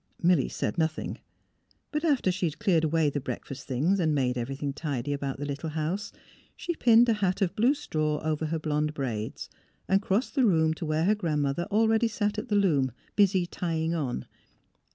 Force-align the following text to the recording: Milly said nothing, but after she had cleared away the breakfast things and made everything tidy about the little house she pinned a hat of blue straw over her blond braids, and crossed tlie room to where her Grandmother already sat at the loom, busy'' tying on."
Milly 0.19 0.49
said 0.49 0.79
nothing, 0.79 1.19
but 1.91 2.03
after 2.03 2.31
she 2.31 2.47
had 2.47 2.57
cleared 2.57 2.83
away 2.83 3.11
the 3.11 3.19
breakfast 3.19 3.67
things 3.67 3.99
and 3.99 4.15
made 4.15 4.35
everything 4.35 4.73
tidy 4.73 5.13
about 5.13 5.37
the 5.37 5.45
little 5.45 5.69
house 5.69 6.11
she 6.55 6.73
pinned 6.73 7.07
a 7.07 7.13
hat 7.13 7.39
of 7.43 7.55
blue 7.55 7.75
straw 7.75 8.17
over 8.23 8.47
her 8.47 8.57
blond 8.57 8.95
braids, 8.95 9.47
and 9.87 10.01
crossed 10.01 10.35
tlie 10.35 10.43
room 10.45 10.73
to 10.73 10.87
where 10.87 11.03
her 11.05 11.13
Grandmother 11.13 11.67
already 11.69 12.07
sat 12.07 12.39
at 12.39 12.47
the 12.47 12.55
loom, 12.55 12.91
busy'' 13.15 13.45
tying 13.45 13.93
on." 13.93 14.25